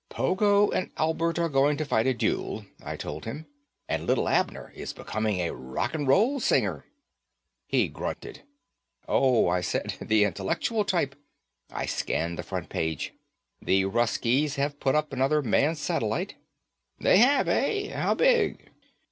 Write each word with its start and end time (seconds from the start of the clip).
"Pogo 0.09 0.71
and 0.71 0.89
Albert 0.97 1.37
are 1.37 1.47
going 1.47 1.77
to 1.77 1.85
fight 1.85 2.07
a 2.07 2.13
duel," 2.15 2.65
I 2.83 2.95
told 2.97 3.25
him, 3.25 3.45
"and 3.87 4.07
Lil 4.07 4.27
Abner 4.27 4.71
is 4.73 4.93
becoming 4.93 5.39
a 5.39 5.53
rock'n'roll 5.53 6.39
singer." 6.41 6.85
He 7.67 7.87
grunted. 7.87 8.41
"Oh," 9.07 9.47
I 9.47 9.61
said, 9.61 9.93
"the 10.01 10.23
intellectual 10.23 10.85
type." 10.85 11.13
I 11.69 11.85
scanned 11.85 12.39
the 12.39 12.41
front 12.41 12.69
page. 12.69 13.13
"The 13.61 13.85
Russkies 13.85 14.55
have 14.55 14.79
put 14.79 14.95
up 14.95 15.13
another 15.13 15.43
manned 15.43 15.77
satellite." 15.77 16.33
"They 16.99 17.19
have, 17.19 17.47
eh? 17.47 17.95
How 17.95 18.15
big?" 18.15 18.71